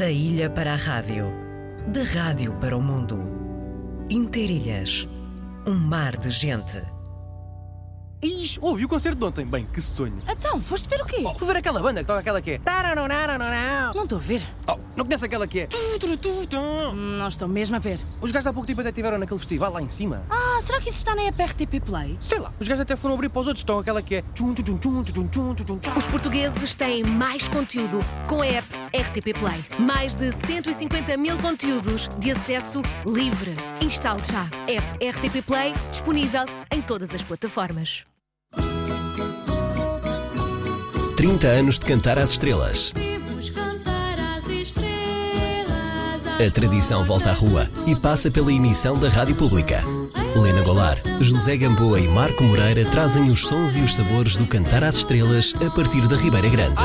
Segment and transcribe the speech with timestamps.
[0.00, 1.30] Da ilha para a rádio,
[1.88, 3.18] da rádio para o mundo.
[4.08, 5.06] Interilhas,
[5.66, 6.82] um mar de gente.
[8.22, 9.44] Ixi, ouvi o concerto de ontem.
[9.44, 10.22] Bem, que sonho.
[10.26, 11.22] Então, foste ver o quê?
[11.22, 12.60] Oh, fui ver aquela banda que toca aquela que é.
[13.94, 14.42] Não estou a ver.
[14.66, 15.68] Oh, não conhece aquela que é.
[15.74, 18.00] Hum, Não estou mesmo a ver.
[18.22, 20.22] Os gajos há pouco tempo até estiveram naquele festival lá em cima.
[20.30, 22.16] Ah, será que isso está na app RTP Play?
[22.22, 23.60] Sei lá, os gajos até foram abrir para os outros.
[23.60, 24.24] Estão aquela que é.
[25.94, 29.64] Os portugueses têm mais conteúdo com a app RTP Play.
[29.78, 33.54] Mais de 150 mil conteúdos de acesso livre.
[33.80, 34.48] Instale já.
[34.66, 38.04] App RTP Play disponível em todas as plataformas.
[41.16, 42.92] 30 anos de cantar às estrelas.
[42.96, 45.68] Vimos cantar às estrelas.
[46.46, 49.84] A tradição volta à rua e passa pela emissão da Rádio Pública.
[50.34, 54.82] Lena Golar, José Gamboa e Marco Moreira trazem os sons e os sabores do cantar
[54.84, 56.76] às estrelas a partir da Ribeira Grande.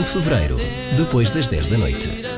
[0.00, 0.56] 1 de fevereiro,
[0.96, 2.29] depois das 10 da noite.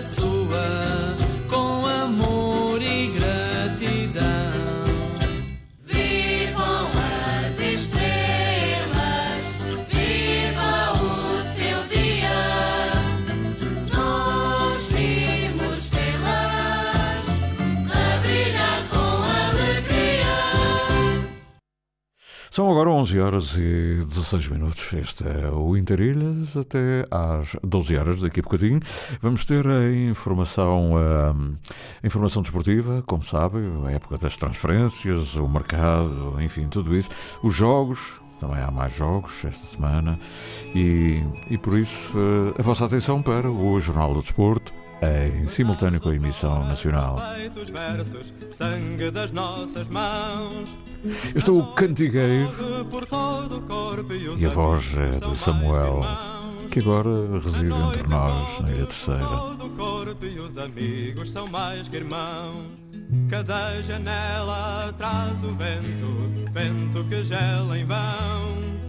[22.63, 24.93] São agora 11 horas e 16 minutos.
[24.93, 28.21] Este é o Interilhas até às 12 horas.
[28.21, 28.79] Daqui a bocadinho
[29.21, 36.41] vamos ter a informação, a informação desportiva, como sabe, a época das transferências, o mercado,
[36.41, 37.11] enfim, tudo isso.
[37.43, 40.17] Os jogos, também há mais jogos esta semana
[40.73, 44.73] e, e por isso eh, a vossa atenção para o Jornal do Desporto
[45.03, 47.19] em simultâneo com a emissão nacional.
[51.35, 52.49] Eu estou o cantigueiro
[54.39, 56.03] e a voz é de Samuel,
[56.71, 59.53] que agora reside entre nós na Ilha Terceira.
[59.77, 62.67] Corpo e os amigos são mais que irmãos.
[63.29, 68.82] Cada janela traz o vento, vento que gela em vão.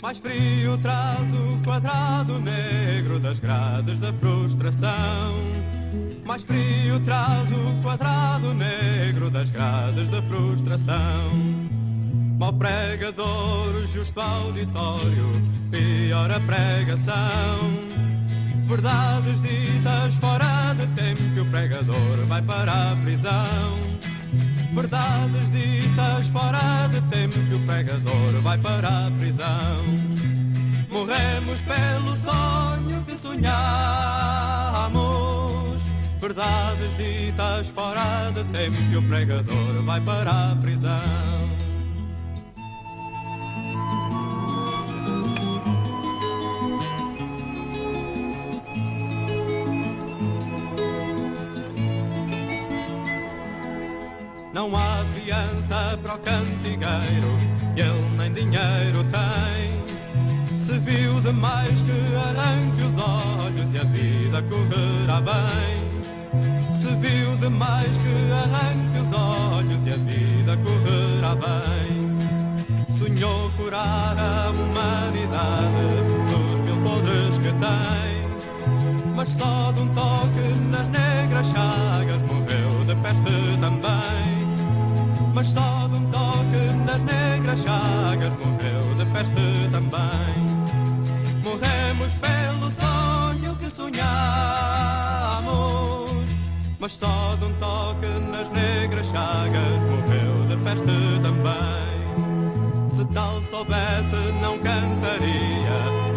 [0.00, 5.34] Mais frio traz o quadrado negro das grades da frustração.
[6.24, 11.32] Mais frio traz o quadrado negro das grades da frustração.
[12.38, 17.58] Mau pregador, justo auditório, pior a pregação.
[18.66, 23.97] Verdades ditas fora de tempo que o pregador vai para a prisão.
[24.72, 29.84] Verdades ditas fora de tempo que o pregador vai para a prisão.
[30.90, 33.48] Morremos pelo sonho que sonhamos.
[36.20, 41.57] Verdades ditas fora de tempo que o pregador vai para a prisão.
[54.58, 57.30] Não há fiança para o cantigueiro,
[57.76, 60.58] e ele nem dinheiro tem.
[60.58, 66.72] Se viu demais que arranque os olhos e a vida correrá bem.
[66.72, 72.18] Se viu demais que arranque os olhos e a vida correrá bem.
[72.98, 75.86] Sonhou curar a humanidade
[76.30, 79.14] dos mil podres que tem.
[79.14, 81.07] Mas só de um toque nas negras
[87.48, 90.34] nas chagas morreu de peste também.
[91.42, 93.96] Morremos pelo sonho que sonhamos.
[96.78, 102.90] Mas só de um toque nas negras chagas morreu de peste também.
[102.90, 106.07] Se tal soubesse, não cantaria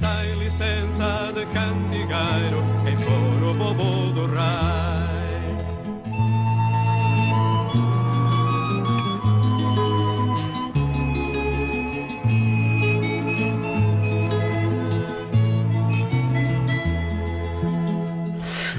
[0.00, 4.74] tem licença de cantigueiro quem for o bobo do rei.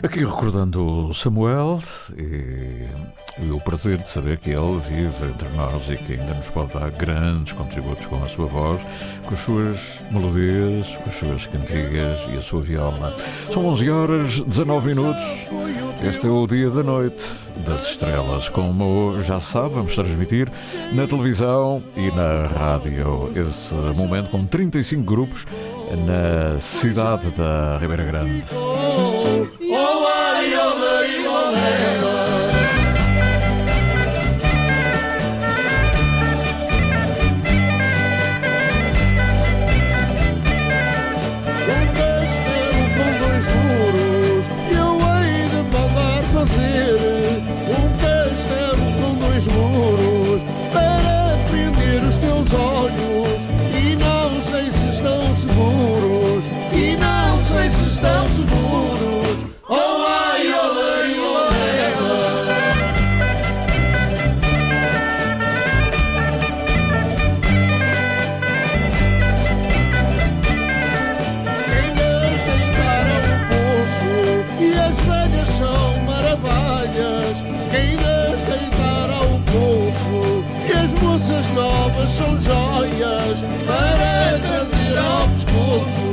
[0.03, 1.81] Aqui recordando Samuel
[2.15, 2.84] e
[3.41, 6.73] e o prazer de saber que ele vive entre nós e que ainda nos pode
[6.73, 8.81] dar grandes contributos com a sua voz,
[9.25, 9.77] com as suas
[10.11, 13.15] melodias, com as suas cantigas e a sua viola.
[13.51, 15.23] São 11 horas 19 minutos.
[16.03, 17.25] Este é o dia da noite
[17.65, 18.47] das estrelas.
[18.49, 20.49] Como já sabe, vamos transmitir
[20.93, 25.45] na televisão e na rádio esse momento com 35 grupos
[26.05, 28.45] na cidade da Ribeira Grande.
[85.75, 86.04] Ao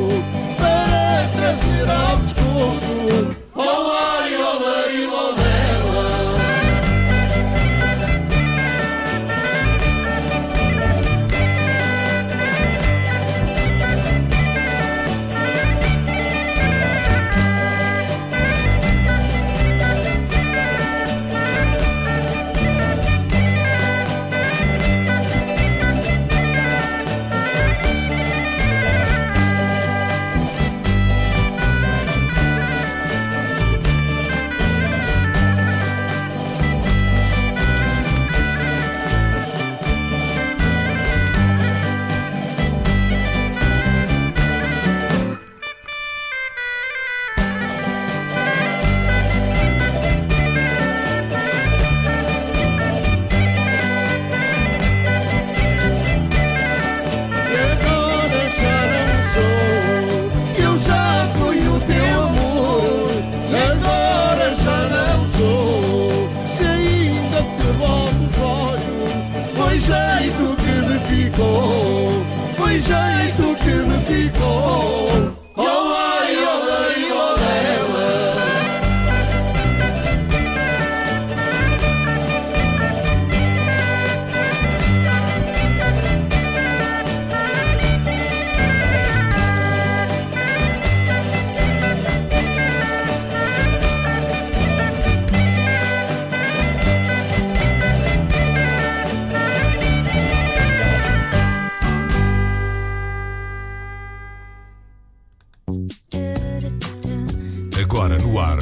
[107.93, 108.57] Agora no ar.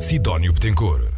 [0.00, 1.14] Sidónio Betancourt.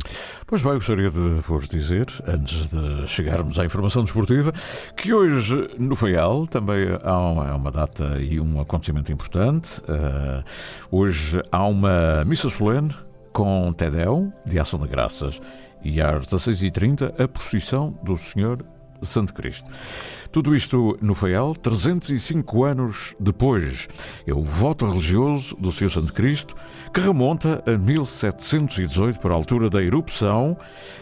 [0.46, 4.52] Pois bem, gostaria de vos dizer, antes de chegarmos à informação desportiva,
[4.94, 7.18] que hoje no Feial também há
[7.56, 9.80] uma, data e um acontecimento importante.
[9.80, 10.44] Uh,
[10.90, 12.94] hoje há uma missa solene
[13.32, 15.40] com Tedéu, de Ação de Graças,
[15.82, 18.62] e às 16h30 a procissão do Senhor
[19.02, 19.68] Santo Cristo.
[20.30, 23.88] Tudo isto no Feial, 305 anos depois.
[24.26, 26.54] É o voto religioso do Senhor Santo Cristo,
[26.92, 30.56] que remonta a 1718, por altura da erupção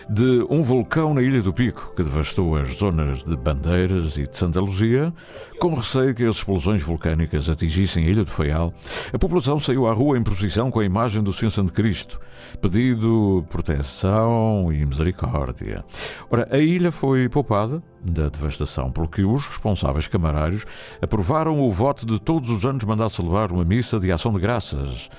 [0.08, 4.36] de um vulcão na Ilha do Pico, que devastou as zonas de Bandeiras e de
[4.36, 5.12] Santa Luzia,
[5.58, 8.72] com receio que as explosões vulcânicas atingissem a Ilha do Feial.
[9.12, 12.20] A população saiu à rua em procissão com a imagem do Senhor Santo Cristo,
[12.60, 15.84] pedindo proteção e misericórdia.
[16.30, 20.64] Ora, a ilha foi poupada da devastação, porque os responsáveis camarários
[21.00, 25.10] aprovaram o voto de todos os anos mandar celebrar uma missa de ação de graças.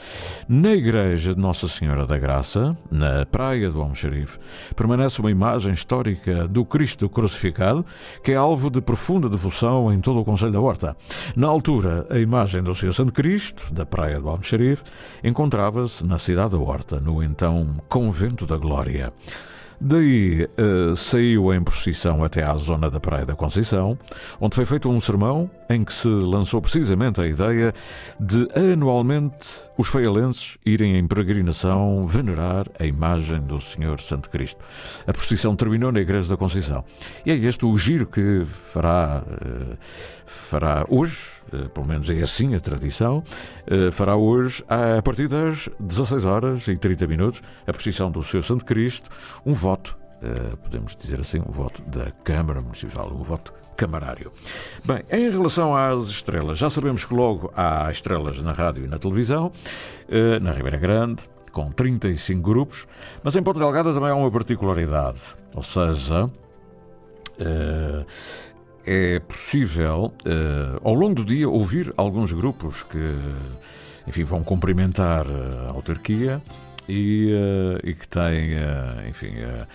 [0.47, 4.39] Na igreja de Nossa Senhora da Graça, na praia do Almoxarife,
[4.75, 7.86] permanece uma imagem histórica do Cristo crucificado,
[8.24, 10.95] que é alvo de profunda devoção em todo o Conselho da Horta.
[11.36, 14.83] Na altura, a imagem do Senhor Santo Cristo, da praia do Almoxarife,
[15.24, 19.12] encontrava-se na cidade da Horta, no então Convento da Glória.
[19.79, 23.98] Daí eh, saiu em procissão até à zona da Praia da Conceição,
[24.41, 27.72] onde foi feito um sermão em que se lançou precisamente a ideia
[28.19, 34.60] de anualmente os feialenses irem em peregrinação venerar a imagem do Senhor Santo Cristo.
[35.05, 36.84] A procissão terminou na Igreja da Conceição.
[37.24, 39.77] E é este o giro que fará, eh,
[40.25, 41.37] fará hoje
[41.73, 43.23] pelo menos é assim a tradição,
[43.65, 48.43] eh, fará hoje, a partir das 16 horas e 30 minutos, a procissão do seu
[48.43, 49.09] Santo Cristo,
[49.45, 54.31] um voto, eh, podemos dizer assim, um voto da Câmara Municipal, um voto camarário.
[54.83, 58.97] Bem, em relação às estrelas, já sabemos que logo há estrelas na rádio e na
[58.97, 59.51] televisão,
[60.09, 62.87] eh, na Ribeira Grande, com 35 grupos,
[63.23, 65.19] mas em Ponta Delgada também há uma particularidade,
[65.55, 66.29] ou seja,
[67.39, 68.05] eh,
[68.88, 73.15] é possível, eh, ao longo do dia, ouvir alguns grupos que,
[74.08, 76.41] enfim, vão cumprimentar a autarquia
[76.88, 79.65] e, eh, e que têm, eh, enfim, eh,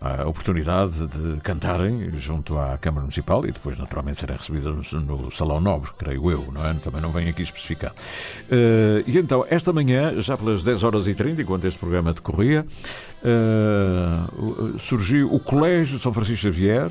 [0.00, 5.60] a oportunidade de cantarem junto à Câmara Municipal e depois, naturalmente, serem recebidas no, Salão
[5.60, 6.72] Nobre, creio eu, não é?
[6.74, 7.92] Também não venho aqui especificar.
[8.50, 12.64] Eh, e então, esta manhã, já pelas 10 horas e 30, enquanto este programa decorria,
[13.22, 16.90] eh, surgiu o Colégio de São Francisco Xavier,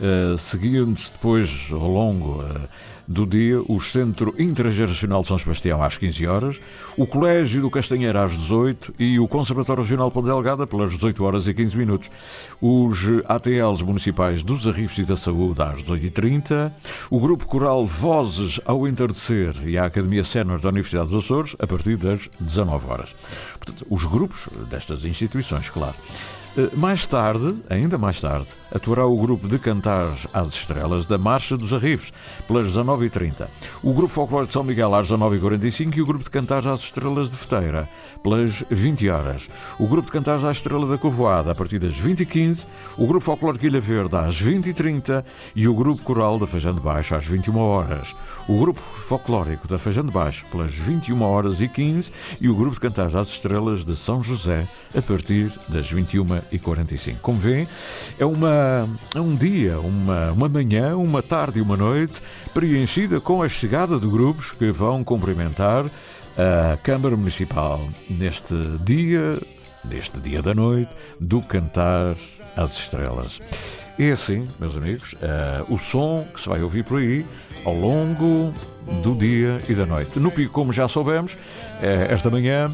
[0.00, 2.68] Uh, seguindo-se depois, ao longo uh,
[3.08, 6.60] do dia, o Centro Intergeracional de São Sebastião às 15 horas,
[6.96, 11.24] o Colégio do Castanheiro às 18 e o Conservatório Regional de Ponte Delgada pelas 18
[11.24, 12.10] horas e 15 minutos.
[12.60, 16.70] Os ATLs municipais dos Arrifes e da Saúde às 18h30,
[17.10, 21.66] o Grupo Coral Vozes ao Entardecer e a Academia Sénior da Universidade dos Açores a
[21.66, 23.16] partir das 19 horas.
[23.54, 25.94] Portanto, os grupos destas instituições, claro.
[26.56, 31.56] Uh, Mais tarde, ainda mais tarde, atuará o grupo de cantar às estrelas da Marcha
[31.56, 32.12] dos Arrifes,
[32.46, 33.46] pelas 19h30.
[33.82, 37.30] O grupo Folclore de São Miguel às 19h45 e o grupo de cantar às estrelas
[37.30, 37.88] de Feteira,
[38.22, 39.48] pelas 20 horas.
[39.78, 42.66] O grupo de cantar à estrela da Covoada, a partir das 20h15.
[42.96, 47.14] O grupo Folclore Quilha Verde às 20h30 e o grupo coral da Feijão de Baixo
[47.14, 48.14] às 21 horas.
[48.48, 52.10] O grupo folclórico da Feijão de Baixo pelas 21 horas e 15
[52.40, 57.16] e o grupo de cantar às estrelas de São José a partir das 21h45.
[57.20, 57.68] Como vêem,
[58.18, 58.57] é, uma,
[59.16, 62.22] um dia, uma, uma manhã, uma tarde e uma noite
[62.52, 65.86] preenchida com a chegada de grupos que vão cumprimentar
[66.36, 69.40] a Câmara Municipal neste dia,
[69.84, 72.14] neste dia da noite, do Cantar
[72.56, 73.40] às Estrelas.
[73.98, 77.26] É assim, meus amigos, eh, o som que se vai ouvir por aí
[77.64, 78.54] ao longo
[79.02, 80.20] do dia e da noite.
[80.20, 81.36] No Pico, como já soubemos,
[81.82, 82.70] eh, esta manhã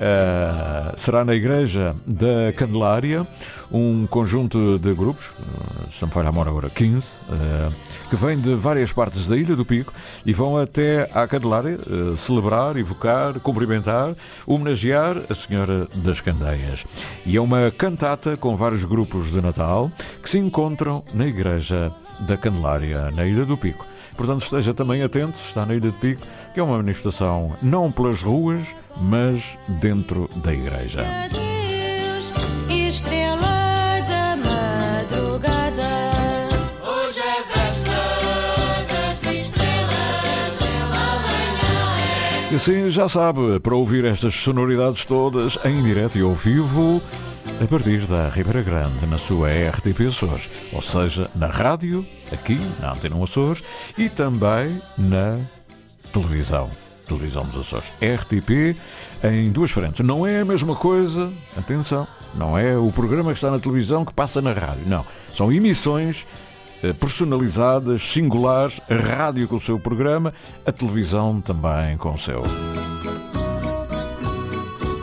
[0.00, 3.26] eh, será na Igreja da Candelária
[3.70, 7.68] um conjunto de grupos, eh, se não me falha a memória agora, 15, eh,
[8.08, 9.92] que vêm de várias partes da Ilha do Pico
[10.24, 14.14] e vão até à Candelária eh, celebrar, evocar, cumprimentar,
[14.46, 16.84] homenagear a Senhora das Candeias.
[17.24, 19.90] E é uma cantata com vários grupos de Natal
[20.22, 23.84] que se encontram na Igreja da Candelária, na Ilha do Pico.
[24.16, 26.22] Portanto, esteja também atento, está na Ilha do Pico,
[26.60, 28.62] é uma manifestação não pelas ruas,
[29.00, 31.02] mas dentro da igreja.
[31.02, 32.32] Adeus,
[32.70, 33.40] estrela
[34.08, 35.82] da madrugada.
[36.82, 37.42] Hoje é
[38.86, 40.60] das estrelas,
[42.48, 42.52] é.
[42.52, 47.02] E assim já sabe, para ouvir estas sonoridades todas em direto e ao vivo,
[47.62, 52.92] a partir da Ribeira Grande, na sua RTP Açores, ou seja, na rádio, aqui na
[52.92, 53.62] Antena Açores,
[53.96, 55.38] e também na
[56.20, 56.70] televisão.
[57.06, 57.92] Televisão dos Açores.
[58.00, 58.76] RTP
[59.22, 60.04] em duas frentes.
[60.04, 64.12] Não é a mesma coisa, atenção, não é o programa que está na televisão que
[64.12, 64.84] passa na rádio.
[64.86, 65.06] Não.
[65.32, 66.26] São emissões
[66.82, 70.34] eh, personalizadas, singulares, a rádio com o seu programa,
[70.66, 72.40] a televisão também com o seu.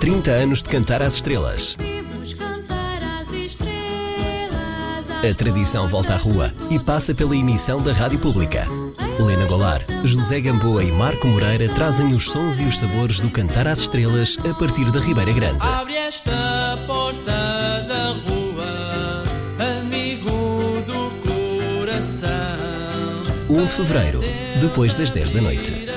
[0.01, 1.77] 30 anos de cantar às estrelas.
[1.79, 4.51] Vamos cantar às estrelas.
[5.24, 8.67] A tradição volta à rua e passa pela emissão da Rádio Pública.
[9.20, 13.67] Helena Golar, José Gamboa e Marco Moreira trazem os sons e os sabores do cantar
[13.67, 15.60] às estrelas a partir da Ribeira Grande.
[15.62, 19.24] Abre esta porta da rua,
[19.79, 21.12] amigo do
[21.79, 22.32] coração.
[23.50, 24.22] 1 de fevereiro,
[24.60, 25.93] depois das 10 da noite.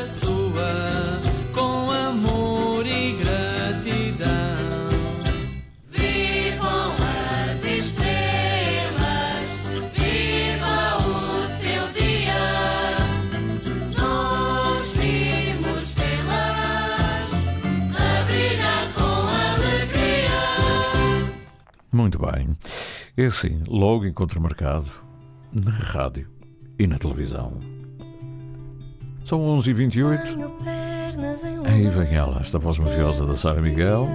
[21.97, 22.55] Muito bem.
[23.17, 24.91] É assim, logo encontro marcado
[25.51, 26.29] na rádio
[26.79, 27.55] e na televisão.
[29.25, 30.37] São 11h28.
[31.65, 34.07] Aí vem ela, esta voz mafiosa da Sara Miguel,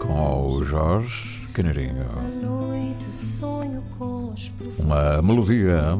[0.00, 2.06] com o Jorge Canarinho.
[4.78, 5.94] Uma melodia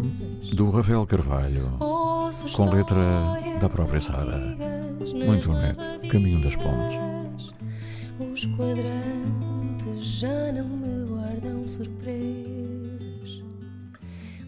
[0.54, 1.70] do Rafael Carvalho,
[2.54, 2.96] com letra
[3.60, 4.56] da própria Sara.
[5.12, 6.08] Muito bonito.
[6.08, 6.98] Caminho das Pontes.
[8.18, 9.45] Os quadrantes
[9.98, 13.42] já não me guardam surpresas.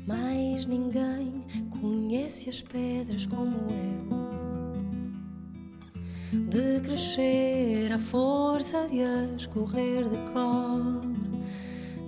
[0.07, 1.45] Mais ninguém
[1.81, 4.29] conhece as pedras como eu.
[6.33, 11.03] de crescer à força de as correr de cor.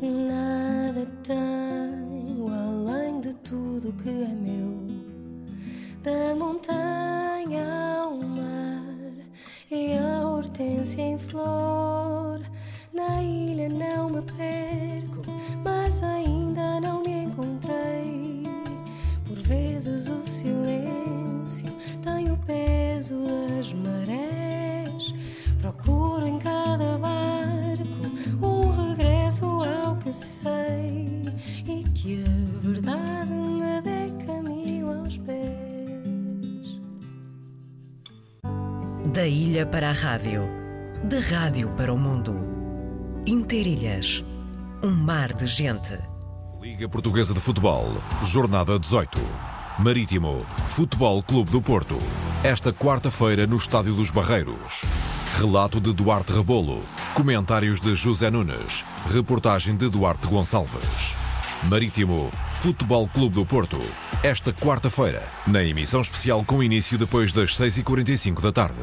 [0.03, 4.87] Nada tenho além de tudo que é meu,
[6.03, 9.15] da montanha ao mar
[9.71, 12.20] e a hortência em flor.
[13.61, 15.21] Na ilha não me perco,
[15.63, 18.43] mas ainda não me encontrei.
[19.27, 21.71] Por vezes o silêncio
[22.03, 23.17] tem o peso
[23.49, 25.13] das marés.
[25.61, 31.23] Procuro em cada barco um regresso ao que sei
[31.67, 36.81] e que a verdade me dê caminho aos pés.
[39.13, 40.49] Da ilha para a rádio,
[41.05, 42.50] de rádio para o mundo.
[43.27, 44.25] Interilhas,
[44.83, 45.99] um mar de gente.
[46.61, 47.87] Liga Portuguesa de Futebol,
[48.25, 49.19] Jornada 18.
[49.79, 51.99] Marítimo, Futebol Clube do Porto.
[52.43, 54.85] Esta quarta-feira no Estádio dos Barreiros.
[55.39, 56.83] Relato de Duarte Rebolo.
[57.15, 58.85] Comentários de José Nunes.
[59.13, 61.15] Reportagem de Duarte Gonçalves.
[61.69, 63.81] Marítimo, Futebol Clube do Porto.
[64.23, 68.83] Esta quarta-feira, na emissão especial com início depois das 6h45 da tarde.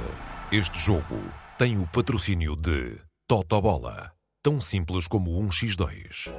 [0.51, 1.19] Este jogo
[1.57, 4.16] tem o patrocínio de Totobola.
[4.47, 6.33] Tão simples como um X2.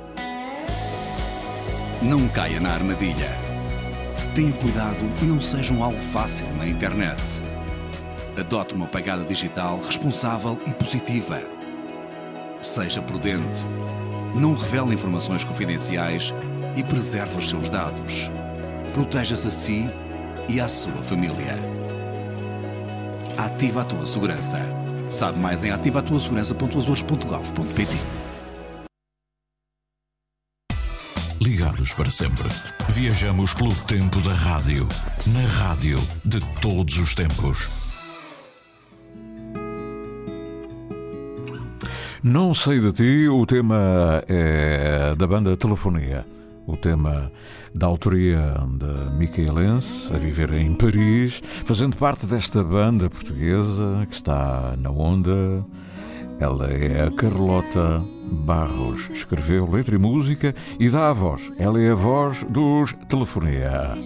[2.00, 3.28] Não caia na armadilha.
[4.34, 7.20] Tenha cuidado e não seja um alvo fácil na internet.
[8.34, 11.42] Adote uma pegada digital responsável e positiva.
[12.62, 13.66] Seja prudente.
[14.34, 16.32] Não revele informações confidenciais
[16.78, 18.30] e preserve os seus dados.
[18.94, 19.86] Proteja-se a si
[20.48, 21.58] e à sua família.
[23.36, 24.77] Ativa a tua segurança.
[25.10, 27.96] Sabe mais em ativatuasegurança.azores.gov.pt
[31.40, 32.48] Ligados para sempre.
[32.90, 34.86] Viajamos pelo tempo da rádio.
[35.32, 37.68] Na rádio de todos os tempos.
[42.22, 46.26] Não sei de ti, o tema é da banda Telefonia.
[46.68, 47.32] O tema
[47.74, 54.74] da autoria de Micaelense, a viver em Paris, fazendo parte desta banda portuguesa que está
[54.76, 55.64] na onda.
[56.38, 59.08] Ela é a Carlota Barros.
[59.10, 61.50] Escreveu letra e música e dá a voz.
[61.58, 63.96] Ela é a voz dos Telefonia.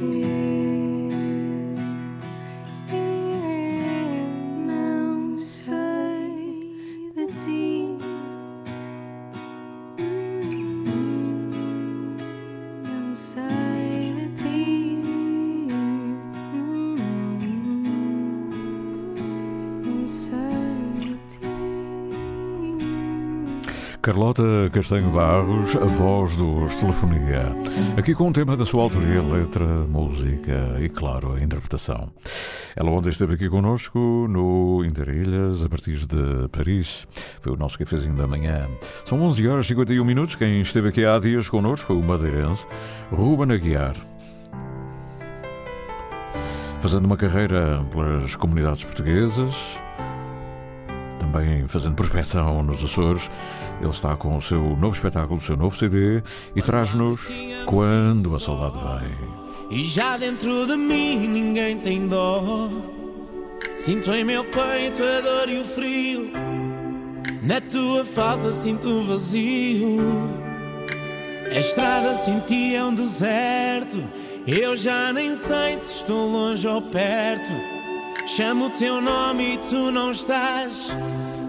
[0.00, 0.29] Eu
[24.10, 24.42] Carlota
[24.72, 27.44] Castanho Barros, a voz dos Telefonia.
[27.96, 32.10] Aqui com um tema da sua autoria, letra, música e, claro, a interpretação.
[32.74, 37.06] Ela ontem esteve aqui connosco no Interilhas, a partir de Paris.
[37.40, 38.68] Foi o nosso cafezinho da manhã.
[39.04, 40.34] São 11 horas e 51 minutos.
[40.34, 42.66] Quem esteve aqui há dias connosco foi o madeirense
[43.12, 43.94] Ruben Aguiar.
[46.80, 49.54] Fazendo uma carreira pelas comunidades portuguesas,
[51.30, 53.30] também fazendo prospecção nos Açores.
[53.80, 56.22] Ele está com o seu novo espetáculo, o seu novo CD
[56.54, 57.28] e traz-nos
[57.66, 59.78] Quando a Saudade Vem.
[59.78, 62.68] E já dentro de mim ninguém tem dó.
[63.78, 66.30] Sinto em meu peito a dor e o frio.
[67.42, 69.98] Na tua falta sinto o vazio.
[71.50, 74.02] A estrada sentia um deserto.
[74.46, 77.50] Eu já nem sei se estou longe ou perto.
[78.26, 80.96] Chamo o teu nome e tu não estás.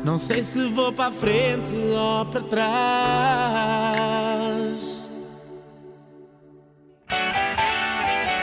[0.04, 2.72] Não sei se vou para frente ou para trás.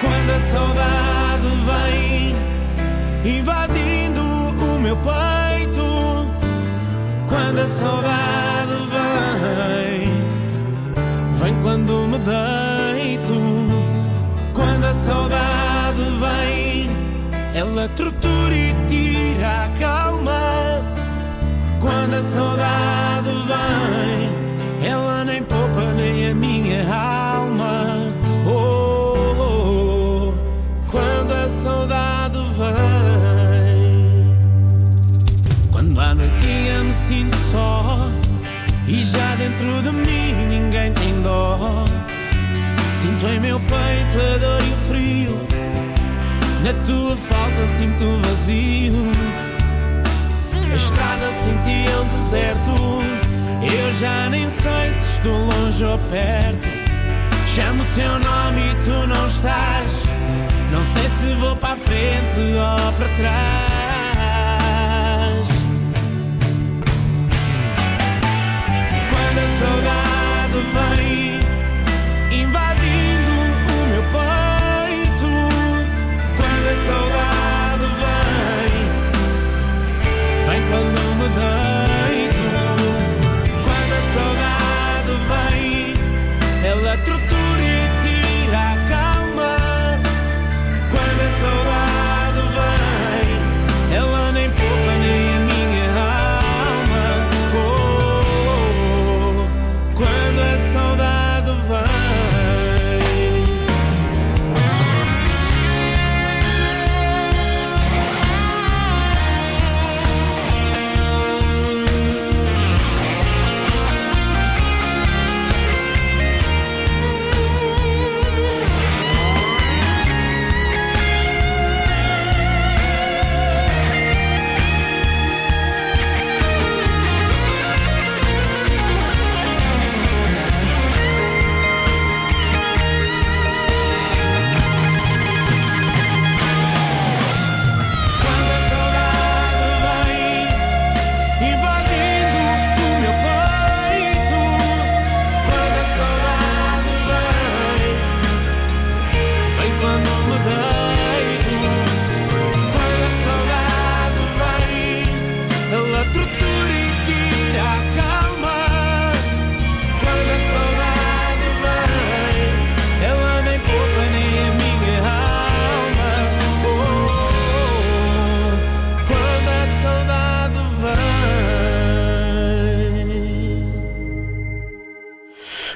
[0.01, 2.37] Quando a saudade vem
[3.39, 5.83] invadindo o meu peito,
[7.29, 10.09] quando a saudade vem,
[11.41, 13.35] vem quando me deito,
[14.55, 16.89] quando a saudade vem,
[17.53, 18.28] ela tortura
[43.27, 45.41] em meu peito a dor e o frio.
[46.63, 48.93] Na tua falta sinto o vazio.
[50.71, 53.03] A estrada sentia um deserto.
[53.63, 56.69] Eu já nem sei se estou longe ou perto.
[57.47, 60.05] Chamo o teu nome e tu não estás.
[60.71, 63.68] Não sei se vou para a frente ou para trás.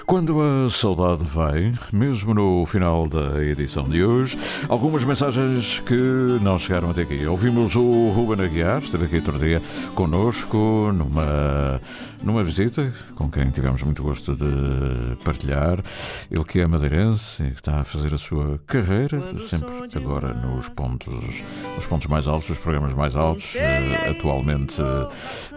[0.07, 4.37] Quando a saudade vem, mesmo no final da edição de hoje,
[4.69, 5.95] algumas mensagens que
[6.43, 7.25] não chegaram até aqui.
[7.25, 9.63] Ouvimos o Ruben Aguiar, esteve aqui outro dia
[9.95, 11.81] connosco numa,
[12.23, 15.83] numa visita com quem tivemos muito gosto de partilhar.
[16.31, 20.69] Ele que é madeirense e que está a fazer a sua carreira, sempre agora nos
[20.69, 21.43] pontos,
[21.75, 25.09] nos pontos mais altos, os programas mais altos, eh, atualmente eh,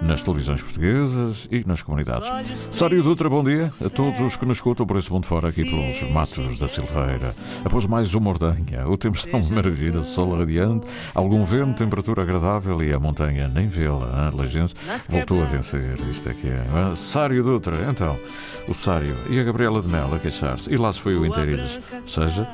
[0.01, 2.27] nas televisões portuguesas e nas comunidades.
[2.71, 5.63] Sário Dutra, bom dia a todos os que nos escutam por esse mundo fora, aqui
[5.63, 7.33] pelos matos da Silveira.
[7.63, 12.81] Após mais uma ordenha, o tempo está uma maravilha, sol radiante, algum vento, temperatura agradável
[12.81, 14.31] e a montanha nem vê-la.
[14.37, 14.73] A gente
[15.09, 15.99] voltou a vencer.
[16.11, 16.54] Isto é que é.
[16.57, 16.95] Hein?
[16.95, 18.17] Sário Dutra, então,
[18.67, 20.71] o Sário e a Gabriela de Mel a queixar-se.
[20.71, 21.79] E lá se foi o Inteirilhas.
[21.91, 22.47] Ou seja,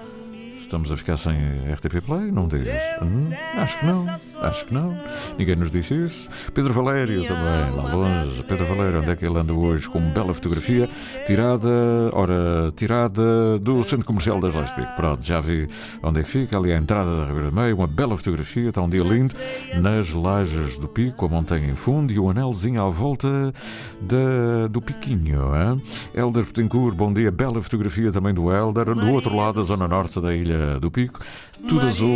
[0.71, 1.35] estamos a ficar sem
[1.69, 2.31] RTP Play?
[2.31, 2.61] Não diz?
[3.01, 4.07] Hum, acho que não,
[4.41, 4.97] acho que não.
[5.37, 6.29] Ninguém nos disse isso.
[6.53, 8.41] Pedro Valério também, lá longe.
[8.43, 9.89] Pedro Valério, onde é que ele anda hoje?
[9.89, 10.87] Com uma bela fotografia
[11.25, 11.67] tirada,
[12.13, 14.95] ora, tirada do Centro Comercial das Pico.
[14.95, 15.67] Pronto, já vi
[16.01, 18.89] onde é que fica, ali à entrada da Ribeira Meio, uma bela fotografia, está um
[18.89, 19.35] dia lindo,
[19.75, 23.27] nas Lajes do Pico, a montanha em fundo e o anelzinho à volta
[23.99, 25.51] da, do Piquinho.
[25.53, 25.81] Hein?
[26.15, 30.21] Helder Petencourt, bom dia, bela fotografia também do Helder, do outro lado da zona norte
[30.21, 31.19] da Ilha do Pico,
[31.67, 32.09] tudo azul,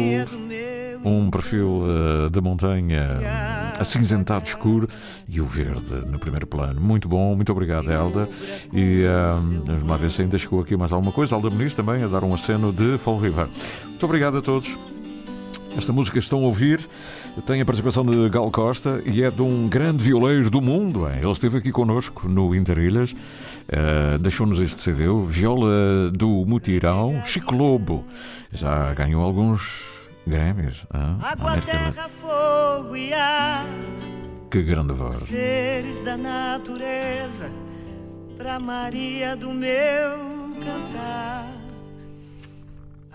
[1.04, 4.88] um perfil uh, de montanha uh, acinzentado escuro
[5.28, 6.82] e o verde no primeiro plano.
[6.82, 8.28] Muito bom, muito obrigado, Helder.
[8.74, 9.04] E
[9.66, 11.36] vamos lá ver se ainda chegou aqui mais alguma coisa.
[11.36, 13.48] Alda Muniz também a dar um aceno de Fall River.
[13.86, 14.95] Muito obrigado a todos.
[15.78, 16.80] Esta música que estão a ouvir
[17.46, 21.08] tem a participação de Gal Costa e é de um grande violeiro do mundo.
[21.08, 21.20] Hein?
[21.22, 28.04] Ele esteve aqui connosco no Interilhas, uh, deixou-nos este CD, viola do Mutirão, Chico Lobo.
[28.52, 29.96] Já ganhou alguns
[30.28, 30.86] Grêmios.
[30.92, 33.64] Ah, Água, terra, fogo e ar.
[34.50, 35.20] Que grande voz.
[35.20, 37.50] Seres da natureza,
[38.38, 40.18] pra Maria do meu
[40.64, 41.55] cantar.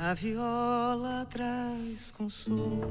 [0.03, 2.91] A viola traz consolo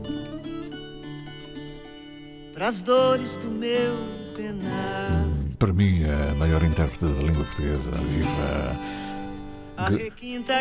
[2.54, 3.96] pras dores do meu
[4.36, 5.26] penar.
[5.26, 8.76] Hum, para mim, a maior intérprete da língua portuguesa, viva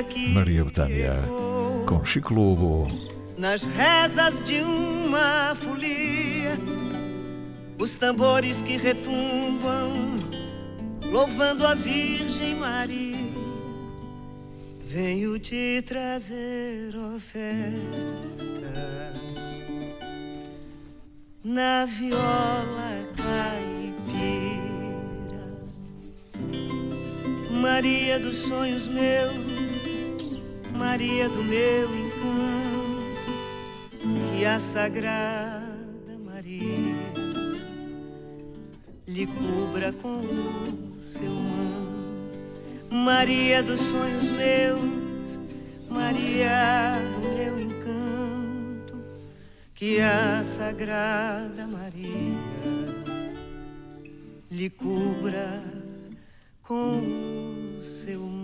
[0.08, 1.16] que Maria Betânia,
[1.86, 2.86] com Chico Lobo.
[3.36, 6.56] Nas rezas de uma folia,
[7.78, 10.16] os tambores que retumbam,
[11.12, 13.27] louvando a Virgem Maria.
[14.90, 17.76] Venho te trazer oferta.
[21.44, 24.24] Na viola caipira,
[27.60, 30.40] Maria dos sonhos meus,
[30.74, 33.28] Maria do meu encanto,
[34.32, 37.12] que a sagrada Maria
[39.06, 41.87] lhe cubra com o seu manto.
[42.90, 45.38] Maria dos sonhos meus,
[45.90, 48.96] Maria do meu encanto,
[49.74, 52.34] que a Sagrada Maria
[54.50, 55.62] lhe cubra
[56.62, 58.37] com o seu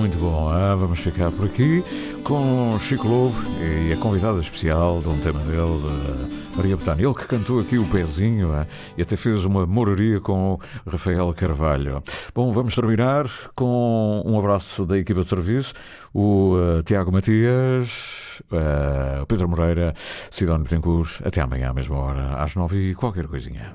[0.00, 1.84] Muito bom, ah, vamos ficar por aqui
[2.24, 7.04] com Chico Lobo e a convidada especial de um tema dele, de Maria Betânia.
[7.04, 10.58] Ele que cantou aqui o pezinho ah, e até fez uma moraria com
[10.90, 12.02] Rafael Carvalho.
[12.34, 15.74] Bom, vamos terminar com um abraço da equipa de serviço,
[16.14, 19.92] o uh, Tiago Matias, uh, o Pedro Moreira,
[20.30, 21.20] Sidónio Betancourt.
[21.22, 23.74] Até amanhã à mesma hora, às nove e qualquer coisinha.